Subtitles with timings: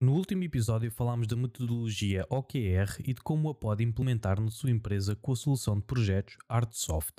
[0.00, 4.70] No último episódio falámos da metodologia OKR e de como a pode implementar na sua
[4.70, 7.16] empresa com a solução de projetos Artsoft.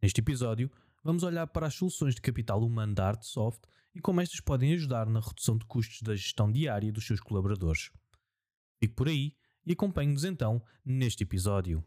[0.00, 0.70] Neste episódio,
[1.04, 3.60] vamos olhar para as soluções de capital humano da Artsoft
[3.94, 7.90] e como estas podem ajudar na redução de custos da gestão diária dos seus colaboradores.
[8.80, 9.36] Fique por aí
[9.66, 11.84] e acompanhe-nos então neste episódio.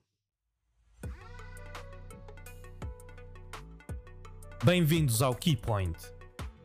[4.64, 5.98] Bem-vindos ao Keypoint,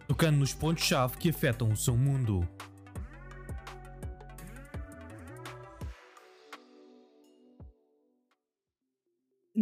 [0.06, 2.46] tocando nos pontos-chave que afetam o seu mundo.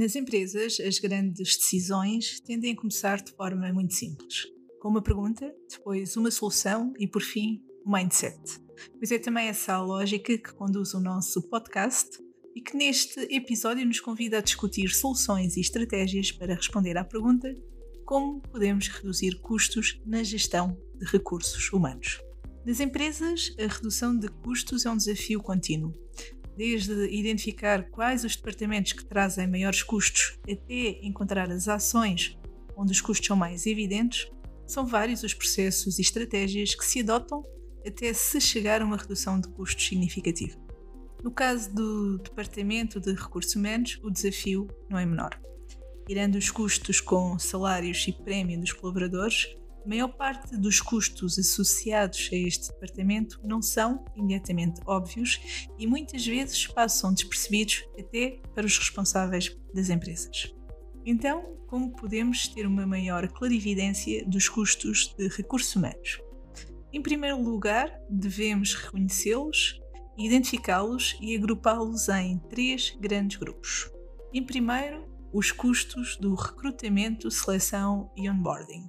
[0.02, 4.48] Nas empresas, as grandes decisões tendem a começar de forma muito simples,
[4.80, 8.36] com uma pergunta, depois uma solução e, por fim, o mindset.
[8.98, 12.18] Pois é também essa a lógica que conduz o nosso podcast
[12.52, 17.54] e que neste episódio nos convida a discutir soluções e estratégias para responder à pergunta
[18.04, 22.18] como podemos reduzir custos na gestão de recursos humanos.
[22.66, 25.94] Nas empresas, a redução de custos é um desafio contínuo
[26.56, 32.38] desde identificar quais os departamentos que trazem maiores custos até encontrar as ações
[32.76, 34.30] onde os custos são mais evidentes,
[34.66, 37.44] são vários os processos e estratégias que se adotam
[37.86, 40.56] até se chegar a uma redução de custos significativa.
[41.22, 45.40] No caso do Departamento de Recursos Humanos, o desafio não é menor.
[46.06, 52.28] Tirando os custos com salários e prémio dos colaboradores, a maior parte dos custos associados
[52.32, 55.40] a este departamento não são imediatamente óbvios
[55.78, 60.54] e muitas vezes passam despercebidos até para os responsáveis das empresas.
[61.04, 66.20] Então, como podemos ter uma maior clarividência dos custos de recursos humanos?
[66.92, 69.80] Em primeiro lugar, devemos reconhecê-los,
[70.16, 73.90] identificá-los e agrupá-los em três grandes grupos.
[74.32, 78.86] Em primeiro, os custos do recrutamento, seleção e onboarding.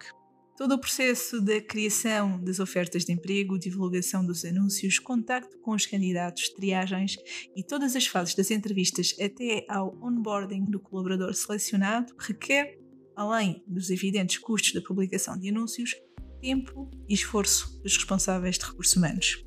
[0.64, 5.86] Todo o processo da criação das ofertas de emprego, divulgação dos anúncios, contacto com os
[5.86, 7.18] candidatos, triagens
[7.54, 12.80] e todas as fases das entrevistas até ao onboarding do colaborador selecionado requer,
[13.14, 15.98] além dos evidentes custos da publicação de anúncios,
[16.40, 19.46] tempo e esforço dos responsáveis de recursos humanos.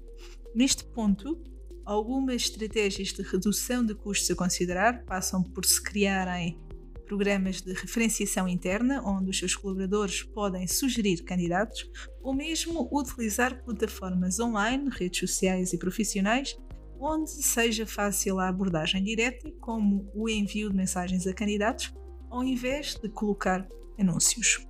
[0.55, 1.43] Neste ponto,
[1.87, 6.61] algumas estratégias de redução de custos a considerar passam por se criarem
[7.07, 11.89] programas de referenciação interna, onde os seus colaboradores podem sugerir candidatos,
[12.23, 16.57] ou mesmo utilizar plataformas online, redes sociais e profissionais,
[17.01, 21.95] onde seja fácil a abordagem direta, como o envio de mensagens a candidatos,
[22.31, 23.67] ao invés de colocar
[23.99, 24.67] anúncios.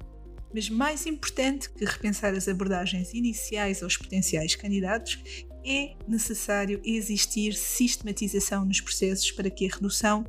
[0.52, 5.22] Mas mais importante que repensar as abordagens iniciais aos potenciais candidatos,
[5.64, 10.25] é necessário existir sistematização nos processos para que a redução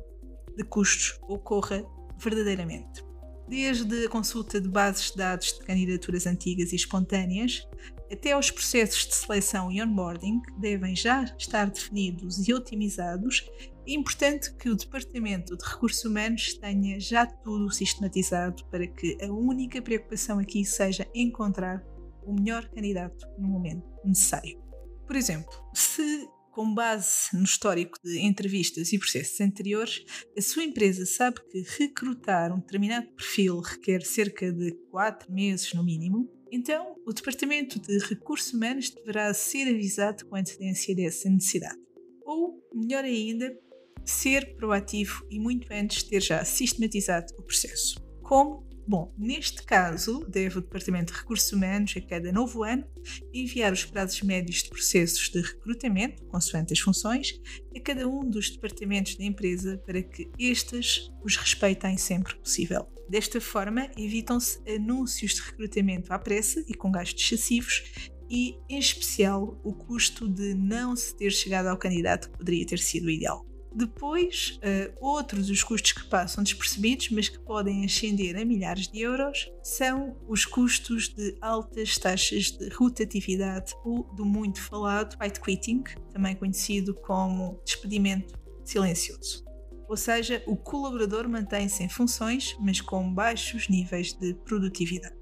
[0.56, 1.84] de custos ocorra
[2.18, 3.04] verdadeiramente.
[3.48, 7.66] Desde a consulta de bases de dados de candidaturas antigas e espontâneas,
[8.12, 13.48] até aos processos de seleção e onboarding, que devem já estar definidos e otimizados,
[13.86, 19.32] é importante que o Departamento de Recursos Humanos tenha já tudo sistematizado para que a
[19.32, 21.82] única preocupação aqui seja encontrar
[22.22, 24.58] o melhor candidato no momento necessário.
[25.06, 30.04] Por exemplo, se com base no histórico de entrevistas e processos anteriores,
[30.36, 35.84] a sua empresa sabe que recrutar um determinado perfil requer cerca de 4 meses no
[35.84, 41.78] mínimo, então o Departamento de Recursos Humanos deverá ser avisado com antecedência dessa necessidade.
[42.26, 43.56] Ou, melhor ainda,
[44.04, 48.04] ser proativo e muito antes ter já sistematizado o processo.
[48.20, 52.86] Como Bom, neste caso, deve o Departamento de Recursos Humanos, a cada novo ano,
[53.34, 57.38] enviar os prazos médios de processos de recrutamento, consoante as funções,
[57.76, 62.88] a cada um dos departamentos da empresa para que estes os respeitem sempre possível.
[63.10, 67.84] Desta forma, evitam-se anúncios de recrutamento à pressa e com gastos excessivos
[68.30, 73.10] e, em especial, o custo de não se ter chegado ao candidato poderia ter sido
[73.10, 73.47] ideal.
[73.74, 79.00] Depois, uh, outros dos custos que passam despercebidos, mas que podem ascender a milhares de
[79.00, 85.84] euros, são os custos de altas taxas de rotatividade ou do muito falado white quitting,
[86.12, 88.34] também conhecido como despedimento
[88.64, 89.44] silencioso.
[89.88, 95.16] Ou seja, o colaborador mantém-se em funções, mas com baixos níveis de produtividade.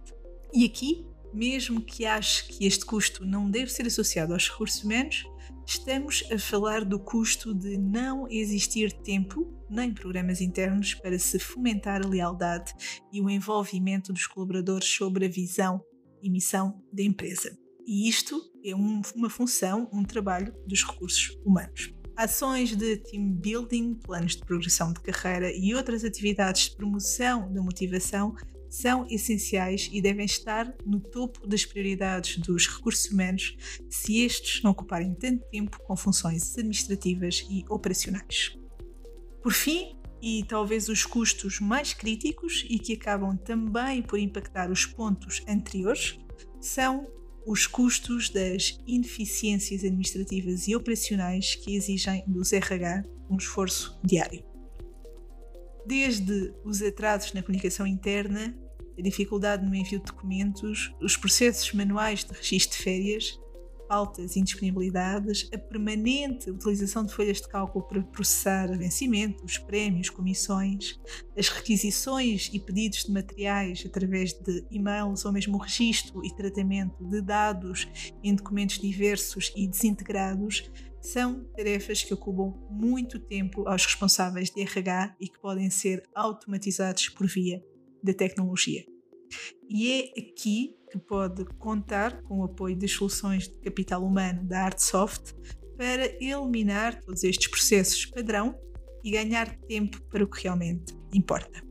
[0.52, 5.24] E aqui, mesmo que ache que este custo não deve ser associado aos recursos humanos,
[5.66, 12.06] Estamos a falar do custo de não existir tempo nem programas internos para se fomentar
[12.06, 12.72] a lealdade
[13.12, 15.84] e o envolvimento dos colaboradores sobre a visão
[16.22, 17.58] e missão da empresa.
[17.84, 21.92] E isto é um, uma função, um trabalho dos recursos humanos.
[22.16, 27.60] Ações de team building, planos de progressão de carreira e outras atividades de promoção da
[27.60, 28.36] motivação
[28.68, 33.56] são essenciais e devem estar no topo das prioridades dos recursos humanos
[33.88, 38.58] se estes não ocuparem tanto tempo com funções administrativas e operacionais.
[39.42, 44.84] Por fim, e talvez os custos mais críticos e que acabam também por impactar os
[44.84, 46.18] pontos anteriores,
[46.60, 47.06] são
[47.46, 54.55] os custos das ineficiências administrativas e operacionais que exigem dos RH um esforço diário.
[55.86, 58.52] Desde os atrasos na comunicação interna,
[58.98, 63.38] a dificuldade no envio de documentos, os processos manuais de registro de férias,
[63.88, 70.98] faltas e indisponibilidades, a permanente utilização de folhas de cálculo para processar vencimentos, prémios, comissões,
[71.38, 77.04] as requisições e pedidos de materiais através de e-mails ou mesmo o registro e tratamento
[77.04, 77.88] de dados
[78.24, 80.68] em documentos diversos e desintegrados
[81.06, 87.08] são tarefas que ocupam muito tempo aos responsáveis de RH e que podem ser automatizados
[87.10, 87.62] por via
[88.02, 88.84] da tecnologia.
[89.68, 94.64] E é aqui que pode contar com o apoio das soluções de capital humano da
[94.64, 95.34] Artsoft
[95.76, 98.58] para eliminar todos estes processos padrão
[99.04, 101.65] e ganhar tempo para o que realmente importa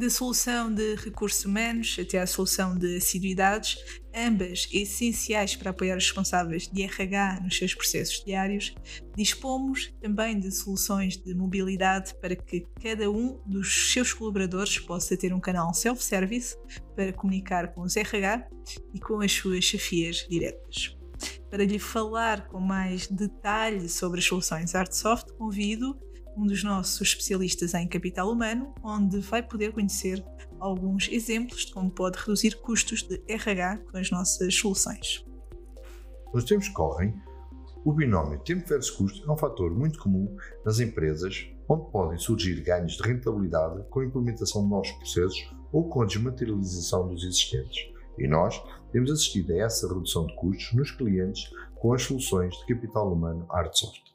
[0.00, 3.76] da solução de recursos humanos até à solução de assiduidades,
[4.16, 8.74] ambas essenciais para apoiar os responsáveis de RH nos seus processos diários,
[9.14, 15.34] dispomos também de soluções de mobilidade para que cada um dos seus colaboradores possa ter
[15.34, 16.56] um canal self-service
[16.96, 18.48] para comunicar com os RH
[18.94, 20.96] e com as suas chefias diretas.
[21.50, 25.94] Para lhe falar com mais detalhe sobre as soluções Artsoft, convido
[26.36, 30.24] um dos nossos especialistas em capital humano, onde vai poder conhecer
[30.58, 35.24] alguns exemplos de como pode reduzir custos de RH com as nossas soluções.
[36.32, 37.14] Nos tempos que correm,
[37.84, 42.60] o binómio tempo versus custo é um fator muito comum nas empresas, onde podem surgir
[42.62, 47.88] ganhos de rentabilidade com a implementação de novos processos ou com a desmaterialização dos existentes.
[48.18, 48.62] E nós
[48.92, 53.46] temos assistido a essa redução de custos nos clientes com as soluções de capital humano
[53.48, 54.09] Artsoft.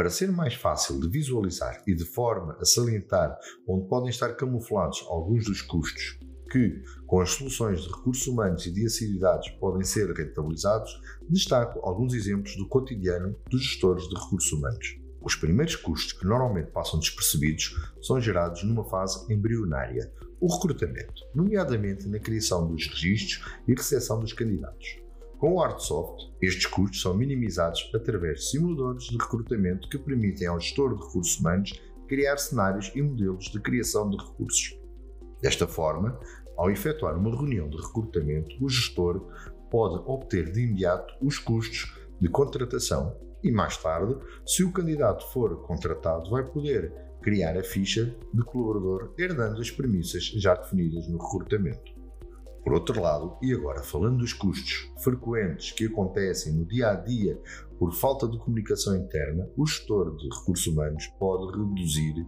[0.00, 3.36] Para ser mais fácil de visualizar e de forma a salientar
[3.68, 6.18] onde podem estar camuflados alguns dos custos
[6.50, 10.90] que, com as soluções de recursos humanos e de assiduidades, podem ser rentabilizados,
[11.28, 14.98] destaco alguns exemplos do cotidiano dos gestores de recursos humanos.
[15.20, 20.10] Os primeiros custos que normalmente passam despercebidos são gerados numa fase embrionária,
[20.40, 24.99] o recrutamento, nomeadamente na criação dos registros e recepção dos candidatos.
[25.40, 30.60] Com o Artsoft, estes custos são minimizados através de simuladores de recrutamento que permitem ao
[30.60, 31.72] gestor de recursos humanos
[32.06, 34.78] criar cenários e modelos de criação de recursos.
[35.40, 36.20] Desta forma,
[36.58, 39.32] ao efetuar uma reunião de recrutamento, o gestor
[39.70, 41.90] pode obter de imediato os custos
[42.20, 44.14] de contratação e, mais tarde,
[44.44, 50.24] se o candidato for contratado, vai poder criar a ficha de colaborador herdando as premissas
[50.24, 51.99] já definidas no recrutamento.
[52.62, 57.40] Por outro lado, e agora falando dos custos frequentes que acontecem no dia a dia
[57.78, 62.26] por falta de comunicação interna, o gestor de recursos humanos pode reduzir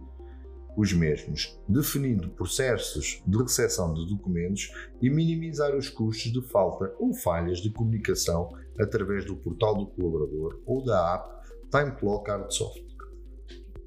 [0.75, 7.13] os mesmos, definindo processos de recepção de documentos e minimizar os custos de falta ou
[7.13, 8.49] falhas de comunicação
[8.79, 11.29] através do portal do colaborador ou da app
[11.69, 12.83] TimeClock Artsoft.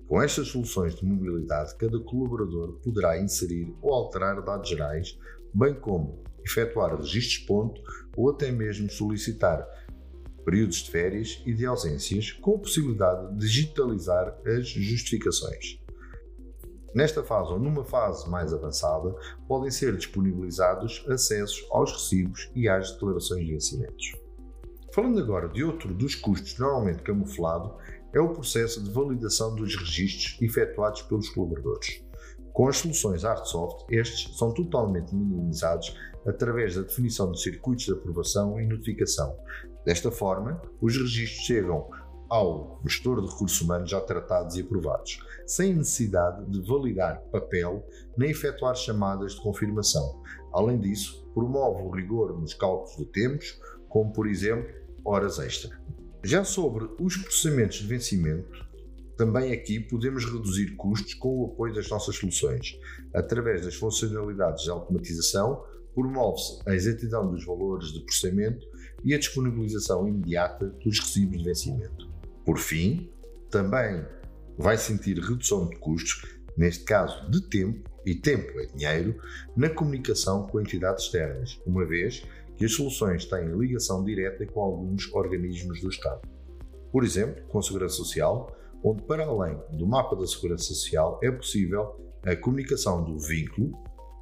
[0.07, 5.19] Com estas soluções de mobilidade, cada colaborador poderá inserir ou alterar dados gerais,
[5.53, 7.81] bem como efetuar registros ponto
[8.17, 9.67] ou até mesmo solicitar
[10.45, 15.81] períodos de férias e de ausências, com a possibilidade de digitalizar as justificações.
[16.95, 19.15] Nesta fase ou numa fase mais avançada,
[19.49, 24.13] podem ser disponibilizados acessos aos recibos e às declarações de vencimentos.
[24.93, 27.75] Falando agora de outro dos custos normalmente camuflado,
[28.15, 32.03] é o processo de validação dos registros efetuados pelos colaboradores.
[32.55, 35.95] Com as soluções Artsoft, estes são totalmente minimizados
[36.27, 39.37] através da definição de circuitos de aprovação e notificação.
[39.85, 41.89] Desta forma, os registros chegam
[42.29, 48.31] ao gestor de recursos humanos já tratados e aprovados, sem necessidade de validar papel nem
[48.31, 50.23] efetuar chamadas de confirmação.
[50.53, 54.69] Além disso, promove o rigor nos cálculos de tempos, como por exemplo
[55.05, 55.79] horas extra.
[56.25, 58.67] Já sobre os processamentos de vencimento,
[59.17, 62.79] também aqui podemos reduzir custos com o apoio das nossas soluções.
[63.15, 65.65] Através das funcionalidades de automatização,
[65.97, 68.67] promove-se a exatidão dos valores de processamento
[69.03, 72.11] e a disponibilização imediata dos recibos de vencimento.
[72.45, 73.11] Por fim,
[73.51, 74.05] também
[74.59, 79.19] vai sentir redução de custos, neste caso de tempo, e tempo é dinheiro,
[79.57, 82.23] na comunicação com entidades externas, uma vez
[82.57, 86.21] que as soluções têm ligação direta com alguns organismos do Estado.
[86.93, 91.31] Por exemplo, com a Segurança Social, onde, para além do mapa da Segurança Social, é
[91.31, 93.73] possível a comunicação do vínculo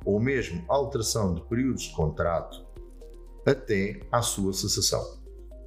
[0.04, 2.64] ou mesmo alteração de períodos de contrato
[3.46, 5.02] até à sua cessação.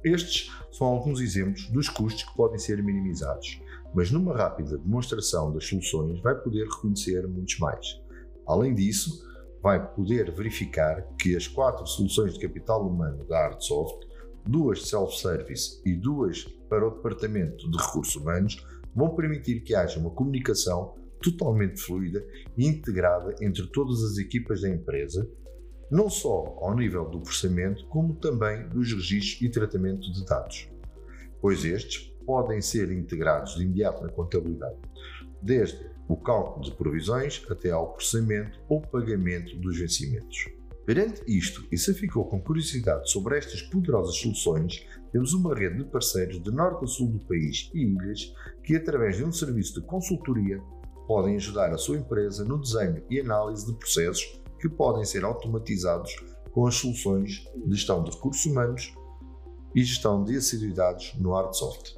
[0.04, 3.60] Estes são alguns exemplos dos custos que podem ser minimizados,
[3.94, 8.00] mas numa rápida demonstração das soluções vai poder reconhecer muitos mais.
[8.46, 9.26] Além disso,
[9.62, 14.06] vai poder verificar que as quatro soluções de capital humano da Artsoft,
[14.46, 18.64] duas de self-service e duas para o Departamento de Recursos Humanos,
[18.94, 22.24] vão permitir que haja uma comunicação totalmente fluida
[22.56, 25.28] e integrada entre todas as equipas da empresa,
[25.90, 30.68] não só ao nível do processamento, como também dos registros e tratamento de dados,
[31.40, 34.76] pois estes podem ser integrados de imediato na contabilidade,
[35.42, 40.48] desde o cálculo de provisões até ao processamento ou pagamento dos vencimentos.
[40.84, 45.84] Perante isto, e se ficou com curiosidade sobre estas poderosas soluções, temos uma rede de
[45.84, 48.34] parceiros de norte a sul do país e ilhas
[48.64, 50.58] que, através de um serviço de consultoria,
[51.08, 56.14] podem ajudar a sua empresa no desenho e análise de processos que podem ser automatizados
[56.52, 58.92] com as soluções de gestão de recursos humanos
[59.74, 61.96] e gestão de assiduidades no Artsoft.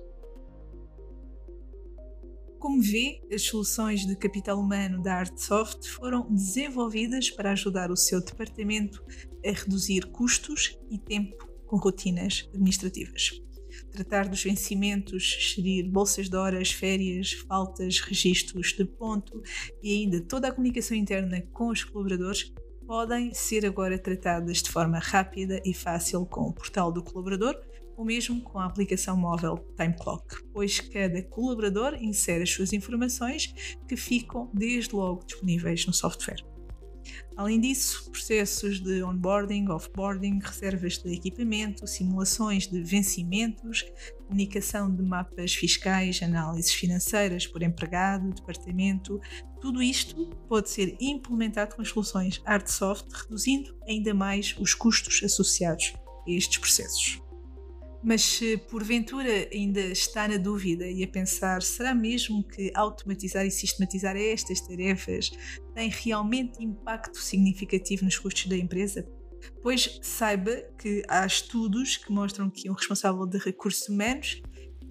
[2.61, 8.23] Como vê, as soluções de capital humano da Artsoft foram desenvolvidas para ajudar o seu
[8.23, 9.02] departamento
[9.45, 13.50] a reduzir custos e tempo com rotinas administrativas
[13.91, 19.43] tratar dos vencimentos, gerir bolsas de horas, férias, faltas, registros de ponto
[19.83, 22.53] e ainda toda a comunicação interna com os colaboradores
[22.87, 27.55] podem ser agora tratadas de forma rápida e fácil com o portal do colaborador
[27.97, 33.97] ou mesmo com a aplicação móvel TimeClock, pois cada colaborador insere as suas informações que
[33.97, 36.50] ficam desde logo disponíveis no software.
[37.41, 43.83] Além disso, processos de onboarding, offboarding, reservas de equipamento, simulações de vencimentos,
[44.27, 49.19] comunicação de mapas fiscais, análises financeiras por empregado, departamento,
[49.59, 55.95] tudo isto pode ser implementado com as soluções Artsoft, reduzindo ainda mais os custos associados
[56.29, 57.23] a estes processos.
[58.02, 63.50] Mas se porventura ainda está na dúvida e a pensar, será mesmo que automatizar e
[63.50, 65.30] sistematizar estas tarefas
[65.75, 69.07] tem realmente impacto significativo nos custos da empresa?
[69.62, 74.40] Pois saiba que há estudos que mostram que um responsável de recursos humanos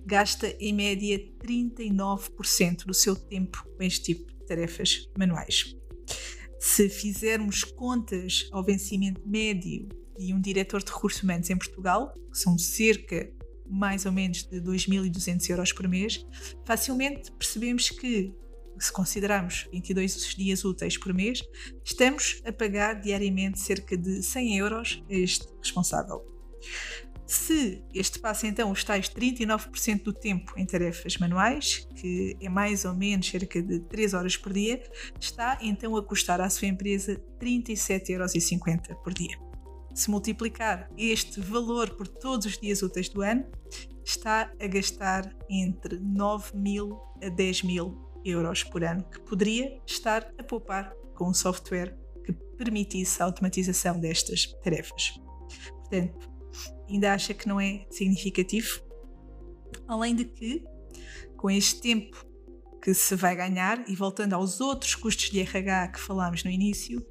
[0.06, 5.76] gasta em média 39% do seu tempo com este tipo de tarefas manuais.
[6.60, 9.88] Se fizermos contas ao vencimento médio
[10.20, 13.32] e um diretor de recursos humanos em Portugal, que são cerca
[13.66, 16.26] mais ou menos de 2.200 euros por mês,
[16.66, 18.34] facilmente percebemos que,
[18.78, 21.42] se considerarmos 22 dias úteis por mês,
[21.86, 26.26] estamos a pagar diariamente cerca de 100 euros a este responsável.
[27.28, 32.86] Se este passa então os tais 39% do tempo em tarefas manuais, que é mais
[32.86, 34.82] ou menos cerca de 3 horas por dia,
[35.20, 38.34] está então a custar à sua empresa 37,50 euros
[39.04, 39.49] por dia
[40.00, 43.46] se multiplicar este valor por todos os dias úteis do ano,
[44.04, 50.34] está a gastar entre 9 mil a 10 mil euros por ano, que poderia estar
[50.38, 55.20] a poupar com um software que permitisse a automatização destas tarefas.
[55.80, 56.30] Portanto,
[56.90, 58.82] ainda acha que não é significativo?
[59.88, 60.64] Além de que,
[61.38, 62.26] com este tempo
[62.82, 67.06] que se vai ganhar, e voltando aos outros custos de RH que falámos no início,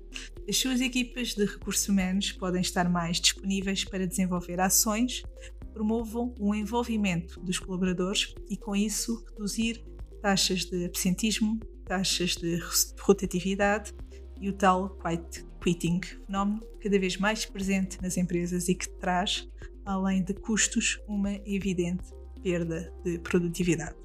[0.49, 5.23] as suas equipas de recursos humanos podem estar mais disponíveis para desenvolver ações
[5.61, 9.85] que promovam o envolvimento dos colaboradores e, com isso, reduzir
[10.23, 12.59] taxas de absentismo, taxas de
[12.99, 13.93] rotatividade
[14.41, 19.47] e o tal quiet quitting, fenómeno cada vez mais presente nas empresas e que traz,
[19.85, 22.05] além de custos, uma evidente
[22.43, 23.97] perda de produtividade.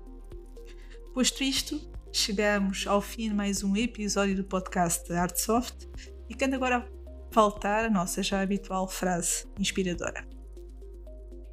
[1.14, 1.80] Posto isto,
[2.12, 5.88] chegamos ao fim de mais um episódio do podcast Artsoft
[6.34, 10.28] ficando agora a faltar a nossa já habitual frase inspiradora.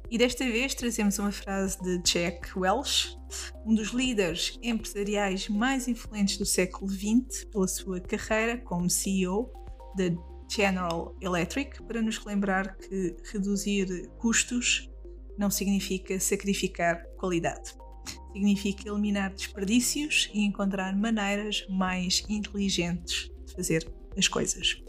[0.09, 3.15] E desta vez trazemos uma frase de Jack Welch,
[3.63, 9.53] um dos líderes empresariais mais influentes do século XX pela sua carreira como CEO
[9.95, 10.05] da
[10.49, 14.89] General Electric, para nos lembrar que reduzir custos
[15.37, 17.75] não significa sacrificar qualidade.
[18.33, 24.81] Significa eliminar desperdícios e encontrar maneiras mais inteligentes de fazer as coisas.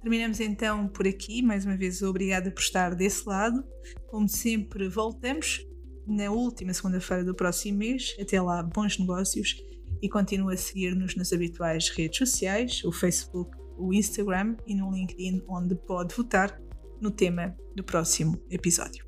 [0.00, 1.42] Terminamos então por aqui.
[1.42, 3.64] Mais uma vez, obrigada por estar desse lado.
[4.08, 5.66] Como sempre, voltamos
[6.06, 8.16] na última segunda-feira do próximo mês.
[8.20, 9.56] Até lá, bons negócios
[10.00, 15.42] e continua a seguir-nos nas habituais redes sociais, o Facebook, o Instagram e no LinkedIn,
[15.48, 16.60] onde pode votar
[17.00, 19.06] no tema do próximo episódio.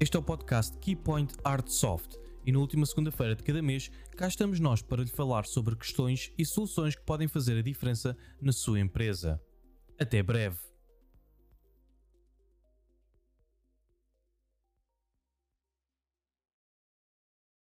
[0.00, 2.14] Este é o podcast Keypoint Art Soft
[2.46, 6.32] E na última segunda-feira de cada mês, cá estamos nós para lhe falar sobre questões
[6.36, 9.40] e soluções que podem fazer a diferença na sua empresa.
[9.96, 10.67] Até breve!